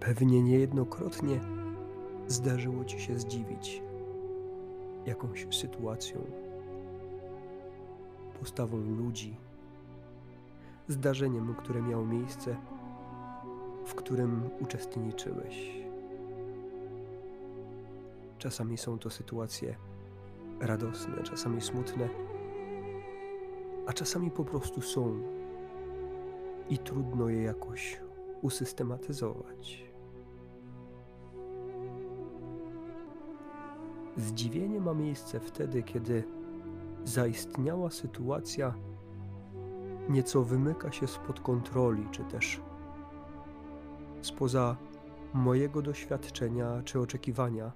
Pewnie 0.00 0.42
niejednokrotnie 0.42 1.40
zdarzyło 2.26 2.84
ci 2.84 3.00
się 3.00 3.18
zdziwić 3.18 3.82
jakąś 5.06 5.46
sytuacją, 5.50 6.20
postawą 8.40 8.76
ludzi, 8.76 9.36
zdarzeniem, 10.88 11.54
które 11.54 11.82
miało 11.82 12.04
miejsce, 12.04 12.56
w 13.86 13.94
którym 13.94 14.50
uczestniczyłeś. 14.60 15.84
Czasami 18.38 18.78
są 18.78 18.98
to 18.98 19.10
sytuacje 19.10 19.76
radosne, 20.60 21.22
czasami 21.22 21.60
smutne, 21.60 22.08
a 23.86 23.92
czasami 23.92 24.30
po 24.30 24.44
prostu 24.44 24.80
są 24.80 25.22
i 26.70 26.78
trudno 26.78 27.28
je 27.28 27.42
jakoś 27.42 28.00
usystematyzować. 28.42 29.89
Zdziwienie 34.16 34.80
ma 34.80 34.94
miejsce 34.94 35.40
wtedy, 35.40 35.82
kiedy 35.82 36.24
zaistniała 37.04 37.90
sytuacja 37.90 38.74
nieco 40.08 40.42
wymyka 40.42 40.92
się 40.92 41.06
spod 41.06 41.40
kontroli, 41.40 42.06
czy 42.10 42.24
też 42.24 42.60
spoza 44.22 44.76
mojego 45.34 45.82
doświadczenia 45.82 46.82
czy 46.84 47.00
oczekiwania 47.00 47.72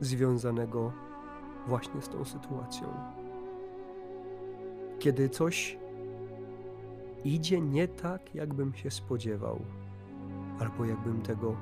związanego 0.00 0.92
właśnie 1.66 2.02
z 2.02 2.08
tą 2.08 2.24
sytuacją. 2.24 2.88
Kiedy 4.98 5.28
coś 5.28 5.78
idzie 7.24 7.60
nie 7.60 7.88
tak, 7.88 8.34
jakbym 8.34 8.74
się 8.74 8.90
spodziewał, 8.90 9.60
albo 10.60 10.84
jakbym 10.84 11.22
tego 11.22 11.56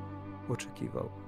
oczekiwał. 0.48 1.21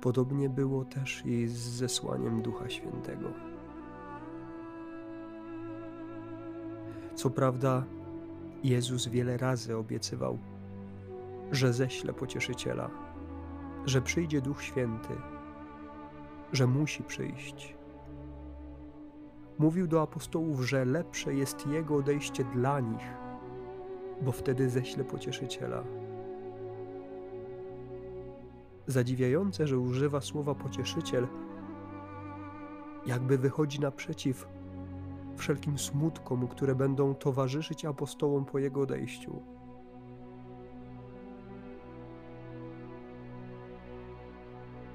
Podobnie 0.00 0.48
było 0.48 0.84
też 0.84 1.26
i 1.26 1.48
z 1.48 1.52
zesłaniem 1.52 2.42
Ducha 2.42 2.70
Świętego. 2.70 3.28
Co 7.14 7.30
prawda, 7.30 7.84
Jezus 8.64 9.08
wiele 9.08 9.36
razy 9.36 9.76
obiecywał, 9.76 10.38
że 11.52 11.72
ześle 11.72 12.12
pocieszyciela, 12.12 12.90
że 13.86 14.02
przyjdzie 14.02 14.40
Duch 14.40 14.62
Święty, 14.62 15.14
że 16.52 16.66
musi 16.66 17.02
przyjść. 17.02 17.76
Mówił 19.58 19.86
do 19.86 20.02
apostołów, 20.02 20.60
że 20.60 20.84
lepsze 20.84 21.34
jest 21.34 21.66
Jego 21.66 21.96
odejście 21.96 22.44
dla 22.44 22.80
nich, 22.80 23.14
bo 24.22 24.32
wtedy 24.32 24.70
ześle 24.70 25.04
pocieszyciela 25.04 25.84
Zadziwiające, 28.86 29.66
że 29.66 29.78
używa 29.78 30.20
słowa 30.20 30.54
pocieszyciel, 30.54 31.28
jakby 33.06 33.38
wychodzi 33.38 33.80
naprzeciw 33.80 34.48
wszelkim 35.36 35.78
smutkom, 35.78 36.48
które 36.48 36.74
będą 36.74 37.14
towarzyszyć 37.14 37.84
apostołom 37.84 38.44
po 38.44 38.58
jego 38.58 38.80
odejściu. 38.80 39.42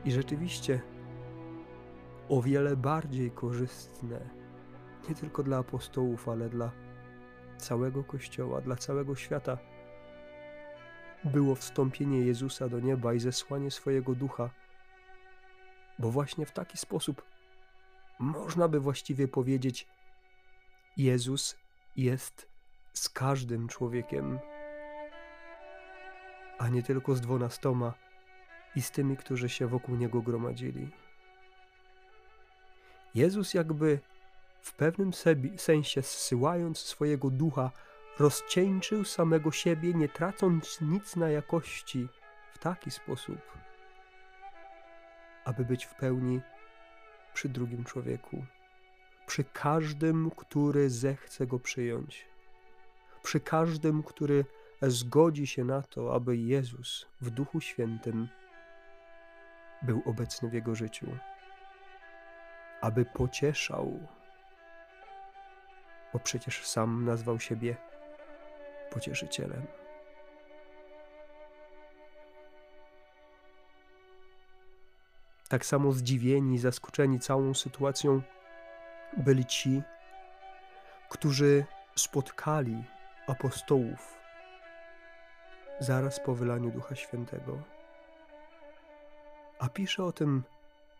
I 0.05 0.11
rzeczywiście 0.11 0.81
o 2.29 2.41
wiele 2.41 2.77
bardziej 2.77 3.31
korzystne, 3.31 4.19
nie 5.09 5.15
tylko 5.15 5.43
dla 5.43 5.57
apostołów, 5.57 6.29
ale 6.29 6.49
dla 6.49 6.71
całego 7.57 8.03
Kościoła, 8.03 8.61
dla 8.61 8.75
całego 8.75 9.15
świata 9.15 9.57
było 11.25 11.55
wstąpienie 11.55 12.19
Jezusa 12.19 12.69
do 12.69 12.79
nieba 12.79 13.13
i 13.13 13.19
zesłanie 13.19 13.71
swojego 13.71 14.15
ducha, 14.15 14.49
bo 15.99 16.11
właśnie 16.11 16.45
w 16.45 16.51
taki 16.51 16.77
sposób 16.77 17.21
można 18.19 18.67
by 18.67 18.79
właściwie 18.79 19.27
powiedzieć: 19.27 19.87
Jezus 20.97 21.55
jest 21.95 22.47
z 22.93 23.09
każdym 23.09 23.67
człowiekiem, 23.67 24.39
a 26.57 26.69
nie 26.69 26.83
tylko 26.83 27.15
z 27.15 27.21
dwunastoma 27.21 27.93
i 28.75 28.81
z 28.81 28.91
tymi, 28.91 29.17
którzy 29.17 29.49
się 29.49 29.67
wokół 29.67 29.95
niego 29.95 30.21
gromadzili. 30.21 30.89
Jezus, 33.15 33.53
jakby 33.53 33.99
w 34.61 34.73
pewnym 34.73 35.11
sensie 35.57 36.01
zsyłając 36.01 36.79
swojego 36.79 37.29
ducha, 37.29 37.71
rozcieńczył 38.19 39.05
samego 39.05 39.51
siebie, 39.51 39.93
nie 39.93 40.09
tracąc 40.09 40.81
nic 40.81 41.15
na 41.15 41.29
jakości, 41.29 42.07
w 42.53 42.57
taki 42.57 42.91
sposób, 42.91 43.37
aby 45.45 45.65
być 45.65 45.85
w 45.85 45.95
pełni 45.95 46.41
przy 47.33 47.49
drugim 47.49 47.83
człowieku, 47.83 48.45
przy 49.25 49.43
każdym, 49.43 50.31
który 50.31 50.89
zechce 50.89 51.47
go 51.47 51.59
przyjąć, 51.59 52.25
przy 53.23 53.39
każdym, 53.39 54.03
który 54.03 54.45
zgodzi 54.81 55.47
się 55.47 55.63
na 55.63 55.81
to, 55.81 56.15
aby 56.15 56.37
Jezus 56.37 57.07
w 57.21 57.29
Duchu 57.29 57.61
Świętym 57.61 58.27
był 59.81 60.01
obecny 60.05 60.49
w 60.49 60.53
jego 60.53 60.75
życiu, 60.75 61.17
aby 62.81 63.05
pocieszał, 63.05 64.07
bo 66.13 66.19
przecież 66.19 66.65
sam 66.65 67.05
nazwał 67.05 67.39
siebie 67.39 67.77
pocieszycielem. 68.91 69.67
Tak 75.49 75.65
samo 75.65 75.91
zdziwieni, 75.91 76.57
zaskoczeni 76.57 77.19
całą 77.19 77.53
sytuacją 77.53 78.21
byli 79.17 79.45
ci, 79.45 79.81
którzy 81.09 81.65
spotkali 81.95 82.83
apostołów 83.27 84.17
zaraz 85.79 86.19
po 86.19 86.35
wylaniu 86.35 86.71
Ducha 86.71 86.95
Świętego. 86.95 87.59
A 89.59 89.69
pisze 89.69 90.03
o 90.03 90.11
tym 90.11 90.43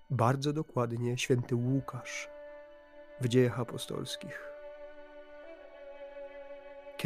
bardzo 0.09 0.53
dokładnie 0.53 1.17
święty 1.17 1.55
Łukasz 1.55 2.29
w 3.21 3.27
dziejach 3.27 3.59
apostolskich. 3.59 4.54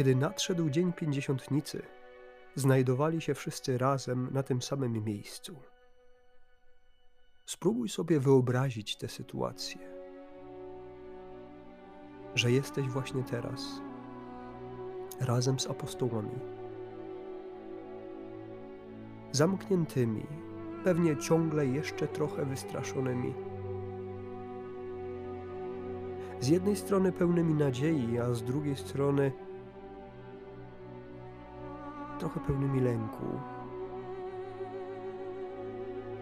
Kiedy 0.00 0.16
nadszedł 0.16 0.70
dzień 0.70 0.92
pięćdziesiątnicy, 0.92 1.82
znajdowali 2.54 3.20
się 3.20 3.34
wszyscy 3.34 3.78
razem 3.78 4.28
na 4.32 4.42
tym 4.42 4.62
samym 4.62 5.04
miejscu. 5.04 5.56
Spróbuj 7.46 7.88
sobie 7.88 8.20
wyobrazić 8.20 8.96
tę 8.96 9.08
sytuację, 9.08 9.80
że 12.34 12.52
jesteś 12.52 12.86
właśnie 12.86 13.22
teraz 13.22 13.80
razem 15.20 15.60
z 15.60 15.66
apostołami, 15.66 16.38
zamkniętymi, 19.32 20.26
pewnie 20.84 21.16
ciągle 21.16 21.66
jeszcze 21.66 22.08
trochę 22.08 22.44
wystraszonymi. 22.44 23.34
Z 26.40 26.48
jednej 26.48 26.76
strony 26.76 27.12
pełnymi 27.12 27.54
nadziei, 27.54 28.18
a 28.18 28.34
z 28.34 28.42
drugiej 28.42 28.76
strony 28.76 29.32
trochę 32.20 32.40
pełnymi 32.40 32.80
lęku. 32.80 33.24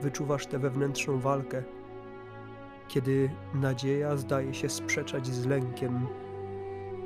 Wyczuwasz 0.00 0.46
tę 0.46 0.58
wewnętrzną 0.58 1.18
walkę, 1.18 1.62
kiedy 2.88 3.30
nadzieja 3.54 4.16
zdaje 4.16 4.54
się 4.54 4.68
sprzeczać 4.68 5.26
z 5.26 5.46
lękiem, 5.46 6.06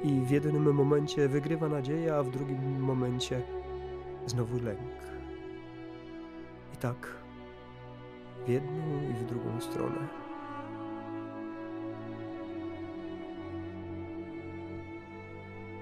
i 0.04 0.20
w 0.20 0.30
jednym 0.30 0.74
momencie 0.74 1.28
wygrywa 1.28 1.68
nadzieja, 1.68 2.16
a 2.16 2.22
w 2.22 2.30
drugim 2.30 2.80
momencie 2.80 3.42
znowu 4.26 4.60
lęk. 4.64 4.78
I 6.74 6.76
tak 6.76 7.08
w 8.46 8.48
jedną 8.48 9.10
i 9.10 9.14
w 9.14 9.24
drugą 9.24 9.60
stronę. 9.60 10.08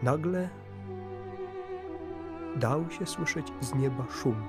Nagle 0.02 0.48
dał 2.56 2.90
się 2.90 3.06
słyszeć 3.06 3.52
z 3.60 3.74
nieba 3.74 4.04
szum, 4.10 4.42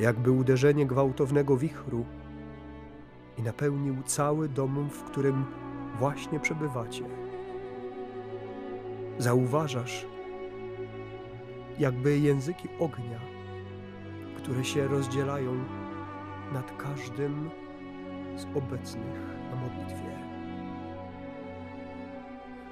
jakby 0.00 0.30
uderzenie 0.30 0.86
gwałtownego 0.86 1.56
wichru 1.56 2.04
i 3.38 3.42
napełnił 3.42 4.02
cały 4.02 4.48
dom, 4.48 4.90
w 4.90 5.02
którym 5.02 5.44
właśnie 5.98 6.40
przebywacie. 6.40 7.04
Zauważasz, 9.18 10.06
jakby 11.78 12.18
języki 12.18 12.68
ognia, 12.78 13.20
które 14.36 14.64
się 14.64 14.88
rozdzielają 14.88 15.54
nad 16.52 16.76
każdym 16.76 17.50
z 18.36 18.44
obecnych 18.56 19.20
na 19.50 19.56
modlitwie. 19.56 20.28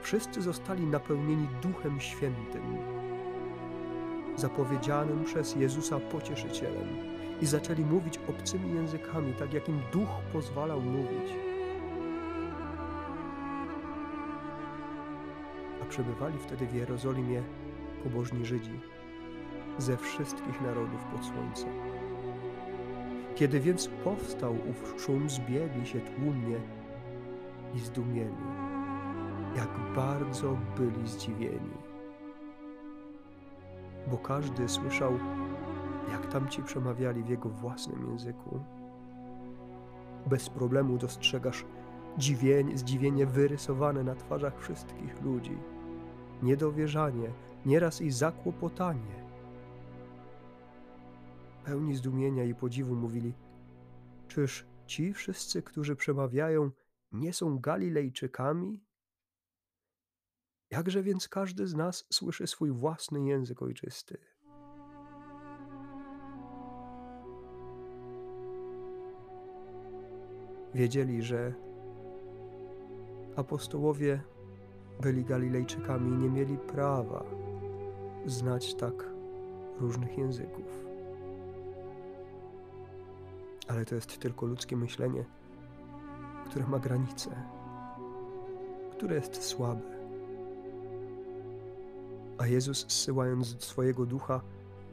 wszyscy 0.06 0.42
zostali 0.42 0.86
napełnieni 0.86 1.48
Duchem 1.62 2.00
Świętym, 2.00 2.62
zapowiedzianym 4.36 5.24
przez 5.24 5.56
Jezusa 5.56 6.00
pocieszycielem, 6.00 7.16
i 7.40 7.46
zaczęli 7.46 7.84
mówić 7.84 8.20
obcymi 8.28 8.74
językami, 8.74 9.32
tak 9.32 9.54
jak 9.54 9.68
im 9.68 9.80
Duch 9.92 10.08
pozwalał 10.32 10.80
mówić. 10.80 11.32
A 15.82 15.84
przebywali 15.84 16.38
wtedy 16.38 16.66
w 16.66 16.74
Jerozolimie 16.74 17.42
pobożni 18.04 18.46
Żydzi 18.46 18.80
ze 19.78 19.96
wszystkich 19.96 20.60
narodów 20.60 21.04
pod 21.04 21.24
słońcem. 21.24 21.70
Kiedy 23.34 23.60
więc 23.60 23.88
powstał 24.04 24.56
ów 24.70 25.02
szum, 25.02 25.30
zbiegli 25.30 25.86
się 25.86 26.00
tłumnie 26.00 26.56
i 27.74 27.78
zdumieli, 27.78 28.44
jak 29.56 29.94
bardzo 29.94 30.56
byli 30.76 31.08
zdziwieni. 31.08 31.85
Bo 34.10 34.18
każdy 34.18 34.68
słyszał, 34.68 35.12
jak 36.10 36.26
tamci 36.26 36.62
przemawiali 36.62 37.22
w 37.22 37.28
jego 37.28 37.48
własnym 37.48 38.10
języku. 38.10 38.60
Bez 40.26 40.48
problemu 40.50 40.98
dostrzegasz 40.98 41.64
dziwienie, 42.18 42.78
zdziwienie 42.78 43.26
wyrysowane 43.26 44.04
na 44.04 44.14
twarzach 44.14 44.60
wszystkich 44.60 45.22
ludzi, 45.22 45.58
niedowierzanie, 46.42 47.30
nieraz 47.66 48.00
i 48.00 48.10
zakłopotanie 48.10 49.26
pełni 51.66 51.94
zdumienia 51.96 52.44
i 52.44 52.54
podziwu 52.54 52.94
mówili: 52.94 53.34
Czyż 54.28 54.66
ci 54.86 55.12
wszyscy, 55.12 55.62
którzy 55.62 55.96
przemawiają, 55.96 56.70
nie 57.12 57.32
są 57.32 57.58
Galilejczykami? 57.58 58.80
Jakże 60.70 61.02
więc 61.02 61.28
każdy 61.28 61.66
z 61.66 61.74
nas 61.74 62.04
słyszy 62.12 62.46
swój 62.46 62.70
własny 62.70 63.24
język 63.24 63.62
ojczysty? 63.62 64.18
Wiedzieli, 70.74 71.22
że 71.22 71.54
apostołowie 73.36 74.20
byli 75.00 75.24
Galilejczykami 75.24 76.10
i 76.10 76.22
nie 76.22 76.30
mieli 76.30 76.58
prawa 76.58 77.24
znać 78.26 78.74
tak 78.74 78.94
różnych 79.80 80.18
języków. 80.18 80.86
Ale 83.68 83.84
to 83.84 83.94
jest 83.94 84.18
tylko 84.18 84.46
ludzkie 84.46 84.76
myślenie, 84.76 85.24
które 86.46 86.66
ma 86.66 86.78
granice, 86.78 87.30
które 88.92 89.14
jest 89.16 89.42
słabe. 89.42 89.95
A 92.38 92.46
Jezus, 92.46 92.86
zsyłając 92.88 93.64
swojego 93.64 94.06
ducha, 94.06 94.40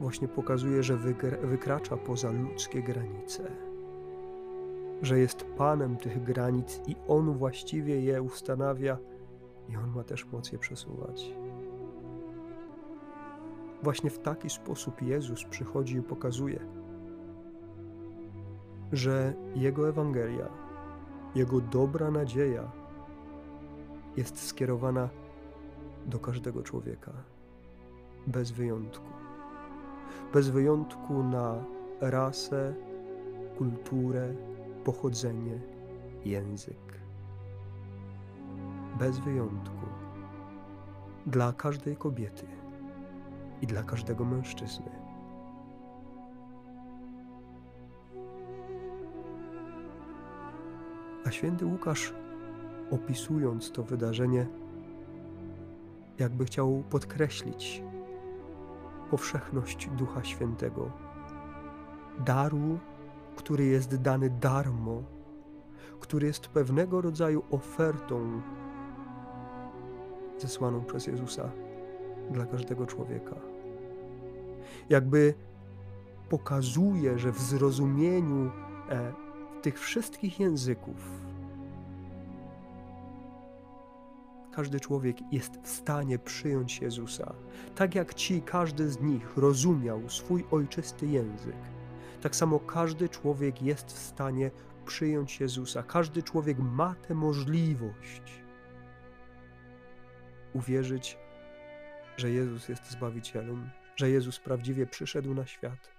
właśnie 0.00 0.28
pokazuje, 0.28 0.82
że 0.82 0.96
wykracza 1.42 1.96
poza 1.96 2.30
ludzkie 2.30 2.82
granice, 2.82 3.50
że 5.02 5.18
jest 5.18 5.44
Panem 5.58 5.96
tych 5.96 6.22
granic 6.22 6.80
i 6.86 6.96
On 7.08 7.32
właściwie 7.32 8.00
je 8.00 8.22
ustanawia 8.22 8.98
i 9.68 9.76
On 9.76 9.90
ma 9.90 10.04
też 10.04 10.26
moc 10.26 10.52
je 10.52 10.58
przesuwać. 10.58 11.34
Właśnie 13.82 14.10
w 14.10 14.18
taki 14.18 14.50
sposób 14.50 15.02
Jezus 15.02 15.44
przychodzi 15.44 15.96
i 15.96 16.02
pokazuje, 16.02 16.60
że 18.92 19.34
Jego 19.54 19.88
Ewangelia, 19.88 20.48
Jego 21.34 21.60
dobra 21.60 22.10
nadzieja 22.10 22.70
jest 24.16 24.46
skierowana 24.46 25.08
do 26.06 26.18
każdego 26.18 26.62
człowieka, 26.62 27.12
bez 28.26 28.50
wyjątku. 28.50 29.08
Bez 30.32 30.48
wyjątku 30.48 31.22
na 31.22 31.64
rasę, 32.00 32.74
kulturę, 33.58 34.34
pochodzenie, 34.84 35.60
język. 36.24 37.00
Bez 38.98 39.18
wyjątku. 39.18 39.86
Dla 41.26 41.52
każdej 41.52 41.96
kobiety 41.96 42.46
i 43.62 43.66
dla 43.66 43.82
każdego 43.82 44.24
mężczyzny. 44.24 44.90
A 51.26 51.30
święty 51.30 51.66
Łukasz, 51.66 52.14
opisując 52.90 53.72
to 53.72 53.82
wydarzenie, 53.82 54.46
jakby 56.18 56.44
chciał 56.44 56.82
podkreślić 56.90 57.82
powszechność 59.14 59.88
Ducha 59.90 60.24
Świętego, 60.24 60.90
daru, 62.18 62.78
który 63.36 63.64
jest 63.64 63.96
dany 63.96 64.30
darmo, 64.30 65.02
który 66.00 66.26
jest 66.26 66.48
pewnego 66.48 67.00
rodzaju 67.00 67.42
ofertą 67.50 68.40
zesłaną 70.38 70.84
przez 70.84 71.06
Jezusa 71.06 71.50
dla 72.30 72.46
każdego 72.46 72.86
człowieka. 72.86 73.36
Jakby 74.88 75.34
pokazuje, 76.28 77.18
że 77.18 77.32
w 77.32 77.40
zrozumieniu 77.40 78.50
e, 78.88 79.12
tych 79.62 79.78
wszystkich 79.78 80.40
języków 80.40 80.96
każdy 84.56 84.80
człowiek 84.80 85.16
jest 85.32 85.52
w 85.62 85.68
stanie 85.68 86.18
przyjąć 86.18 86.80
Jezusa. 86.80 87.34
Tak 87.74 87.94
jak 87.94 88.14
ci, 88.14 88.42
każdy 88.42 88.90
z 88.90 89.00
nich 89.00 89.36
rozumiał 89.36 90.10
swój 90.10 90.44
ojczysty 90.50 91.06
język, 91.06 91.56
tak 92.20 92.36
samo 92.36 92.60
każdy 92.60 93.08
człowiek 93.08 93.62
jest 93.62 93.92
w 93.92 93.98
stanie 93.98 94.50
przyjąć 94.86 95.40
Jezusa. 95.40 95.82
Każdy 95.82 96.22
człowiek 96.22 96.58
ma 96.58 96.94
tę 96.94 97.14
możliwość 97.14 98.42
uwierzyć, 100.52 101.18
że 102.16 102.30
Jezus 102.30 102.68
jest 102.68 102.90
Zbawicielem, 102.90 103.70
że 103.96 104.10
Jezus 104.10 104.38
prawdziwie 104.38 104.86
przyszedł 104.86 105.34
na 105.34 105.46
świat 105.46 105.94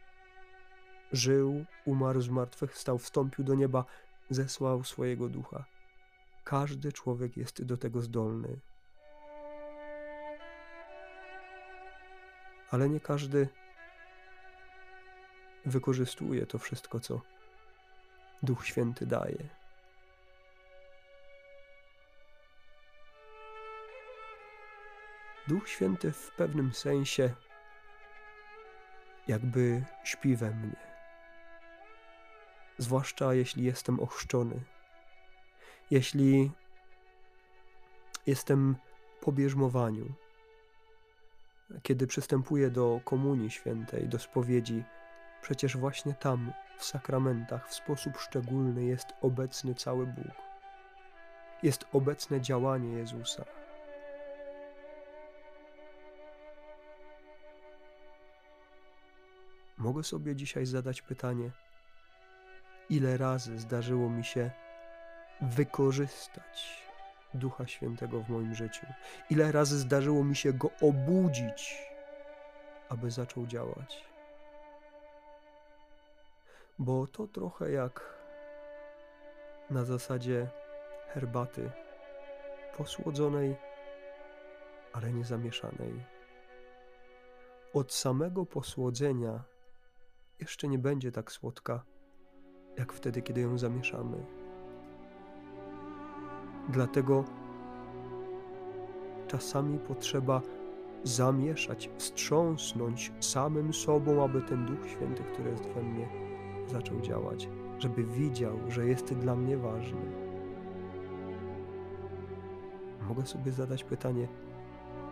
żył, 1.11 1.65
umarł, 1.85 2.21
zmartwychwstał, 2.21 2.97
wstąpił 2.97 3.45
do 3.45 3.55
nieba, 3.55 3.85
zesłał 4.29 4.83
swojego 4.83 5.29
ducha. 5.29 5.65
Każdy 6.45 6.93
człowiek 6.93 7.37
jest 7.37 7.63
do 7.63 7.77
tego 7.77 8.01
zdolny. 8.01 8.59
Ale 12.71 12.89
nie 12.89 12.99
każdy 12.99 13.47
wykorzystuje 15.65 16.45
to 16.45 16.59
wszystko, 16.59 16.99
co 16.99 17.21
Duch 18.43 18.65
Święty 18.65 19.05
daje. 19.05 19.49
Duch 25.47 25.69
Święty 25.69 26.11
w 26.11 26.31
pewnym 26.31 26.73
sensie 26.73 27.33
jakby 29.27 29.83
śpi 30.03 30.35
we 30.35 30.51
mnie 30.51 30.95
zwłaszcza 32.77 33.33
jeśli 33.33 33.63
jestem 33.63 33.99
ochrzczony. 33.99 34.74
Jeśli 35.91 36.51
jestem 38.27 38.75
po 39.21 39.31
bierzmowaniu, 39.31 40.13
kiedy 41.83 42.07
przystępuję 42.07 42.69
do 42.69 43.01
Komunii 43.03 43.51
Świętej, 43.51 44.07
do 44.07 44.19
spowiedzi, 44.19 44.83
przecież 45.41 45.77
właśnie 45.77 46.13
tam, 46.13 46.53
w 46.77 46.85
sakramentach, 46.85 47.69
w 47.69 47.73
sposób 47.73 48.17
szczególny 48.17 48.85
jest 48.85 49.07
obecny 49.21 49.75
cały 49.75 50.05
Bóg. 50.05 50.35
Jest 51.63 51.85
obecne 51.93 52.41
działanie 52.41 52.89
Jezusa. 52.89 53.45
Mogę 59.77 60.03
sobie 60.03 60.35
dzisiaj 60.35 60.65
zadać 60.65 61.01
pytanie, 61.01 61.51
ile 62.89 63.17
razy 63.17 63.59
zdarzyło 63.59 64.09
mi 64.09 64.23
się 64.23 64.51
wykorzystać 65.41 66.85
Ducha 67.33 67.67
Świętego 67.67 68.21
w 68.21 68.29
moim 68.29 68.55
życiu, 68.55 68.85
ile 69.29 69.51
razy 69.51 69.77
zdarzyło 69.77 70.23
mi 70.23 70.35
się 70.35 70.53
go 70.53 70.69
obudzić, 70.81 71.81
aby 72.89 73.11
zaczął 73.11 73.47
działać. 73.47 74.05
Bo 76.79 77.07
to 77.07 77.27
trochę 77.27 77.71
jak 77.71 78.15
na 79.69 79.85
zasadzie 79.85 80.47
herbaty 81.07 81.71
posłodzonej, 82.77 83.55
ale 84.93 85.13
nie 85.13 85.25
zamieszanej. 85.25 86.05
Od 87.73 87.93
samego 87.93 88.45
posłodzenia 88.45 89.43
jeszcze 90.39 90.67
nie 90.67 90.79
będzie 90.79 91.11
tak 91.11 91.31
słodka 91.31 91.83
jak 92.77 92.93
wtedy, 92.93 93.21
kiedy 93.21 93.41
ją 93.41 93.57
zamieszamy. 93.57 94.44
Dlatego 96.69 97.23
czasami 99.27 99.79
potrzeba 99.79 100.41
zamieszać, 101.03 101.89
wstrząsnąć 101.97 103.11
samym 103.19 103.73
sobą, 103.73 104.23
aby 104.23 104.41
ten 104.41 104.65
Duch 104.65 104.89
Święty, 104.89 105.23
który 105.23 105.49
jest 105.49 105.67
we 105.67 105.83
mnie, 105.83 106.07
zaczął 106.67 107.01
działać, 107.01 107.49
żeby 107.79 108.03
widział, 108.03 108.57
że 108.67 108.87
jest 108.87 109.13
dla 109.13 109.35
mnie 109.35 109.57
ważny. 109.57 110.01
Mogę 113.07 113.25
sobie 113.25 113.51
zadać 113.51 113.83
pytanie, 113.83 114.27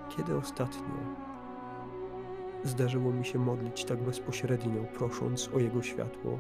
kiedy 0.09 0.37
ostatnio 0.37 0.95
zdarzyło 2.63 3.11
mi 3.11 3.25
się 3.25 3.39
modlić 3.39 3.85
tak 3.85 4.03
bezpośrednio, 4.03 4.83
prosząc 4.83 5.49
o 5.55 5.59
Jego 5.59 5.81
światło? 5.81 6.39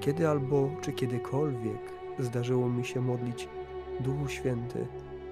Kiedy 0.00 0.28
albo 0.28 0.70
czy 0.80 0.92
kiedykolwiek 0.92 1.92
zdarzyło 2.18 2.68
mi 2.68 2.84
się 2.84 3.00
modlić 3.00 3.48
Duchu 4.00 4.28
Święty, 4.28 4.86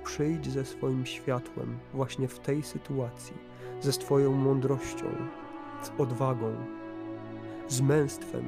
przyjdź 0.05 0.51
ze 0.51 0.65
swoim 0.65 1.07
światłem 1.07 1.79
właśnie 1.95 2.29
w 2.29 2.39
tej 2.39 2.63
sytuacji, 2.63 3.37
ze 3.81 3.93
swoją 3.93 4.33
mądrością, 4.33 5.07
z 5.83 6.01
odwagą, 6.01 6.55
z 7.69 7.81
męstwem. 7.81 8.45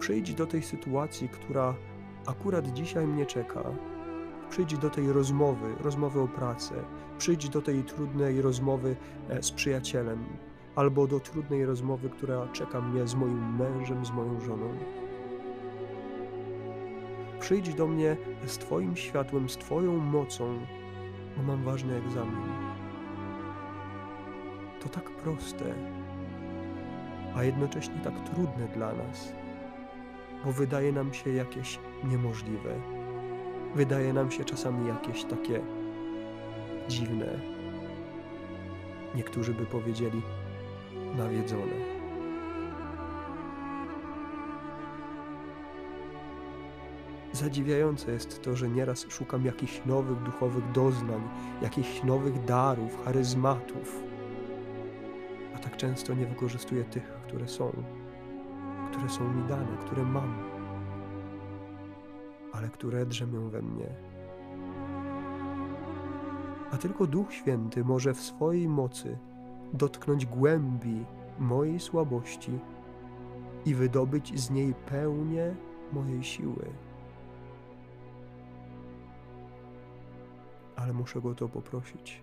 Przyjdź 0.00 0.34
do 0.34 0.46
tej 0.46 0.62
sytuacji, 0.62 1.28
która 1.28 1.74
akurat 2.26 2.72
dzisiaj 2.72 3.06
mnie 3.06 3.26
czeka. 3.26 3.62
Przyjdź 4.50 4.78
do 4.78 4.90
tej 4.90 5.12
rozmowy, 5.12 5.74
rozmowy 5.80 6.20
o 6.20 6.28
pracę. 6.28 6.74
Przyjdź 7.18 7.48
do 7.48 7.62
tej 7.62 7.84
trudnej 7.84 8.42
rozmowy 8.42 8.96
e, 9.28 9.42
z 9.42 9.50
przyjacielem, 9.50 10.24
albo 10.76 11.06
do 11.06 11.20
trudnej 11.20 11.64
rozmowy, 11.64 12.10
która 12.10 12.48
czeka 12.52 12.80
mnie 12.80 13.08
z 13.08 13.14
moim 13.14 13.56
mężem, 13.56 14.06
z 14.06 14.10
moją 14.10 14.40
żoną. 14.40 14.74
Przyjdź 17.40 17.74
do 17.74 17.86
mnie 17.86 18.16
z 18.46 18.58
Twoim 18.58 18.96
światłem, 18.96 19.48
z 19.48 19.56
Twoją 19.56 19.96
mocą, 19.96 20.58
bo 21.36 21.42
mam 21.42 21.62
ważny 21.62 21.96
egzamin. 21.96 22.42
To 24.80 24.88
tak 24.88 25.10
proste, 25.10 25.74
a 27.36 27.44
jednocześnie 27.44 28.00
tak 28.04 28.30
trudne 28.30 28.68
dla 28.74 28.92
nas, 28.92 29.32
bo 30.44 30.52
wydaje 30.52 30.92
nam 30.92 31.14
się 31.14 31.32
jakieś 31.32 31.78
niemożliwe. 32.04 32.74
Wydaje 33.74 34.12
nam 34.12 34.30
się 34.30 34.44
czasami 34.44 34.88
jakieś 34.88 35.24
takie 35.24 35.60
dziwne. 36.88 37.40
Niektórzy 39.14 39.54
by 39.54 39.66
powiedzieli 39.66 40.22
nawiedzone. 41.16 41.97
Zadziwiające 47.32 48.12
jest 48.12 48.42
to, 48.42 48.56
że 48.56 48.68
nieraz 48.68 49.06
szukam 49.08 49.44
jakichś 49.44 49.82
nowych 49.86 50.22
duchowych 50.22 50.72
doznań, 50.72 51.22
jakichś 51.62 52.02
nowych 52.04 52.44
darów, 52.44 53.04
charyzmatów, 53.04 54.02
a 55.54 55.58
tak 55.58 55.76
często 55.76 56.14
nie 56.14 56.26
wykorzystuję 56.26 56.84
tych, 56.84 57.04
które 57.04 57.48
są, 57.48 57.72
które 58.92 59.08
są 59.08 59.34
mi 59.34 59.48
dane, 59.48 59.76
które 59.80 60.02
mam, 60.02 60.34
ale 62.52 62.68
które 62.68 63.06
drzemią 63.06 63.48
we 63.48 63.62
mnie. 63.62 63.94
A 66.72 66.76
tylko 66.76 67.06
Duch 67.06 67.32
Święty 67.32 67.84
może 67.84 68.14
w 68.14 68.20
swojej 68.20 68.68
mocy 68.68 69.18
dotknąć 69.72 70.26
głębi 70.26 71.04
mojej 71.38 71.80
słabości 71.80 72.58
i 73.64 73.74
wydobyć 73.74 74.40
z 74.40 74.50
niej 74.50 74.74
pełnię 74.74 75.54
mojej 75.92 76.24
siły. 76.24 76.87
Ale 80.78 80.92
muszę 80.92 81.20
go 81.20 81.34
to 81.34 81.48
poprosić. 81.48 82.22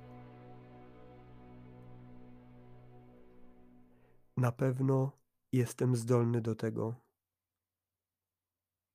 Na 4.38 4.52
pewno 4.52 5.12
jestem 5.54 5.96
zdolny 5.96 6.42
do 6.42 6.56
tego, 6.56 6.96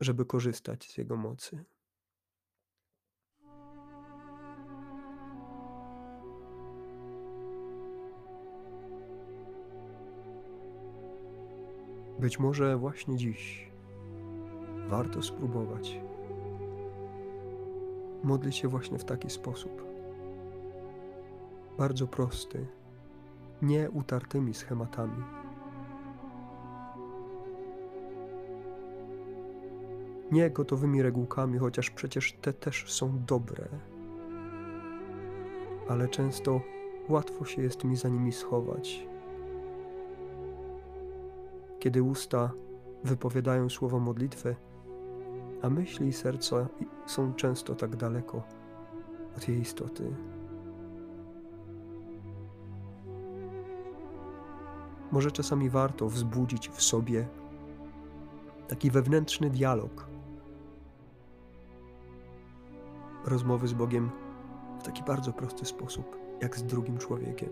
żeby 0.01 0.25
korzystać 0.25 0.91
z 0.91 0.99
Jego 0.99 1.17
mocy. 1.17 1.65
Być 12.19 12.39
może 12.39 12.77
właśnie 12.77 13.17
dziś 13.17 13.71
warto 14.89 15.23
spróbować 15.23 16.10
modlić 18.23 18.57
się 18.57 18.69
właśnie 18.69 18.99
w 18.99 19.05
taki 19.05 19.31
sposób. 19.31 19.85
Bardzo 21.79 22.07
prosty, 22.07 22.67
nie 23.63 23.91
utartymi 23.91 24.55
schematami. 24.55 25.25
Nie 30.33 30.51
gotowymi 30.51 31.03
regułkami, 31.03 31.59
chociaż 31.59 31.91
przecież 31.91 32.33
te 32.33 32.53
też 32.53 32.93
są 32.93 33.25
dobre. 33.27 33.69
Ale 35.89 36.09
często 36.09 36.61
łatwo 37.09 37.45
się 37.45 37.63
jest 37.63 37.85
mi 37.85 37.97
za 37.97 38.09
nimi 38.09 38.33
schować. 38.33 39.07
Kiedy 41.79 42.03
usta 42.03 42.53
wypowiadają 43.05 43.69
słowo 43.69 43.99
modlitwy, 44.01 44.57
a 45.63 45.71
myśli 45.71 46.09
i 46.09 46.13
serca 46.13 46.69
są 47.07 47.35
często 47.35 47.75
tak 47.75 47.97
daleko 47.97 48.43
od 49.37 49.49
jej 49.49 49.61
istoty. 49.61 50.15
Może 55.13 55.31
czasami 55.31 55.71
warto 55.71 56.09
wzbudzić 56.09 56.69
w 56.69 56.83
sobie 56.83 57.29
taki 58.69 58.91
wewnętrzny 58.91 59.51
dialog, 59.51 60.07
rozmowy 63.25 63.69
z 63.69 63.73
Bogiem 63.73 64.11
w 64.81 64.83
taki 64.83 65.03
bardzo 65.03 65.33
prosty 65.33 65.65
sposób, 65.65 66.17
jak 66.43 66.59
z 66.59 66.63
drugim 66.63 66.99
człowiekiem. 66.99 67.49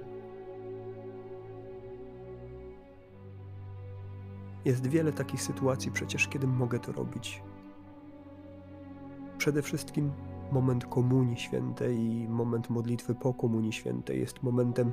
Jest 4.65 4.87
wiele 4.87 5.13
takich 5.13 5.43
sytuacji 5.43 5.91
przecież, 5.93 6.29
kiedy 6.29 6.47
mogę 6.47 6.79
to 6.79 6.93
robić 6.93 7.43
przede 9.39 9.63
wszystkim 9.63 10.13
moment 10.53 10.87
Komunii 10.87 11.37
Świętej 11.37 11.99
i 11.99 12.29
moment 12.29 12.71
modlitwy 12.71 13.15
po 13.15 13.35
Komunii 13.35 13.73
Świętej 13.73 14.21
jest 14.21 14.43
momentem 14.43 14.93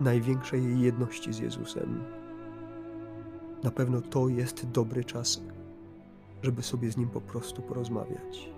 największej 0.00 0.80
jedności 0.80 1.32
z 1.32 1.38
Jezusem. 1.38 2.04
Na 3.62 3.70
pewno 3.70 4.00
to 4.00 4.28
jest 4.28 4.70
dobry 4.70 5.04
czas, 5.04 5.42
żeby 6.42 6.62
sobie 6.62 6.90
z 6.90 6.96
Nim 6.96 7.08
po 7.08 7.20
prostu 7.20 7.62
porozmawiać. 7.62 8.50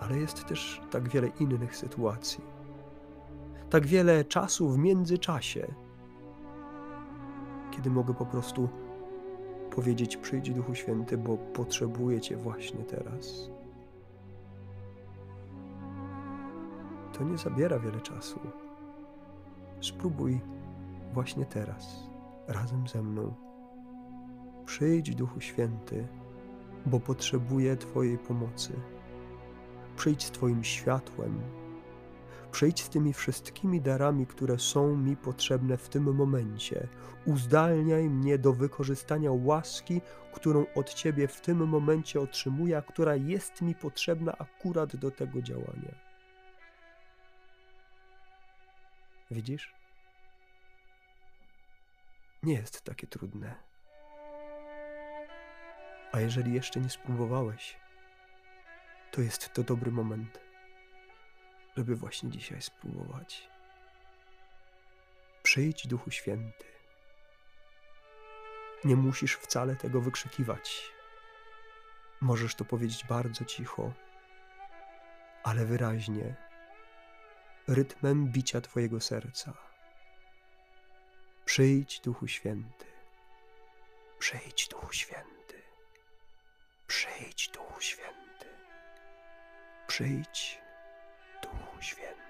Ale 0.00 0.18
jest 0.18 0.44
też 0.44 0.80
tak 0.90 1.08
wiele 1.08 1.28
innych 1.40 1.76
sytuacji, 1.76 2.44
tak 3.70 3.86
wiele 3.86 4.24
czasu 4.24 4.68
w 4.68 4.78
międzyczasie, 4.78 5.74
kiedy 7.70 7.90
mogę 7.90 8.14
po 8.14 8.26
prostu 8.26 8.68
powiedzieć: 9.70 10.16
Przyjdź 10.16 10.50
Duchu 10.50 10.74
Święty, 10.74 11.18
bo 11.18 11.36
potrzebuję 11.36 12.20
Cię 12.20 12.36
właśnie 12.36 12.84
teraz. 12.84 13.50
To 17.12 17.24
nie 17.24 17.38
zabiera 17.38 17.78
wiele 17.78 18.00
czasu. 18.00 18.40
Spróbuj 19.80 20.40
właśnie 21.12 21.46
teraz, 21.46 21.96
razem 22.48 22.88
ze 22.88 23.02
mną. 23.02 23.34
Przyjdź 24.66 25.14
Duchu 25.14 25.40
Święty, 25.40 26.06
bo 26.86 27.00
potrzebuję 27.00 27.76
Twojej 27.76 28.18
pomocy. 28.18 28.72
Przyjdź 29.96 30.24
z 30.24 30.30
Twoim 30.30 30.64
światłem, 30.64 31.40
Przyjdź 32.52 32.82
z 32.82 32.88
tymi 32.88 33.12
wszystkimi 33.12 33.80
darami, 33.80 34.26
które 34.26 34.58
są 34.58 34.96
mi 34.96 35.16
potrzebne 35.16 35.76
w 35.76 35.88
tym 35.88 36.14
momencie. 36.14 36.88
Uzdalniaj 37.26 38.10
mnie 38.10 38.38
do 38.38 38.52
wykorzystania 38.52 39.30
łaski, 39.32 40.00
którą 40.32 40.66
od 40.74 40.94
Ciebie 40.94 41.28
w 41.28 41.40
tym 41.40 41.68
momencie 41.68 42.20
otrzymuję, 42.20 42.78
a 42.78 42.82
która 42.82 43.16
jest 43.16 43.62
mi 43.62 43.74
potrzebna 43.74 44.32
akurat 44.38 44.96
do 44.96 45.10
tego 45.10 45.42
działania. 45.42 45.94
Widzisz? 49.30 49.74
Nie 52.42 52.54
jest 52.54 52.82
takie 52.82 53.06
trudne. 53.06 53.54
A 56.12 56.20
jeżeli 56.20 56.54
jeszcze 56.54 56.80
nie 56.80 56.90
spróbowałeś, 56.90 57.76
to 59.10 59.20
jest 59.20 59.52
to 59.52 59.62
dobry 59.62 59.90
moment 59.90 60.49
żeby 61.76 61.96
właśnie 61.96 62.30
dzisiaj 62.30 62.62
spróbować. 62.62 63.48
Przyjdź, 65.42 65.86
Duchu 65.86 66.10
Święty. 66.10 66.64
Nie 68.84 68.96
musisz 68.96 69.34
wcale 69.34 69.76
tego 69.76 70.00
wykrzykiwać. 70.00 70.92
Możesz 72.20 72.54
to 72.54 72.64
powiedzieć 72.64 73.04
bardzo 73.04 73.44
cicho, 73.44 73.92
ale 75.42 75.64
wyraźnie, 75.64 76.34
rytmem 77.68 78.26
bicia 78.26 78.60
Twojego 78.60 79.00
serca. 79.00 79.52
Przyjdź, 81.44 82.00
Duchu 82.00 82.28
Święty. 82.28 82.86
Przyjdź, 84.18 84.68
Duchu 84.68 84.92
Święty. 84.92 85.62
Przyjdź, 86.86 87.48
Duchu 87.48 87.80
Święty. 87.80 88.46
Przyjdź, 89.86 90.60
Świętym. 91.80 92.29